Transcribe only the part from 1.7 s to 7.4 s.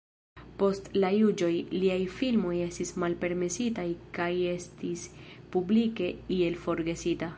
liaj filmoj estis malpermesitaj kaj estis publike iel forgesita.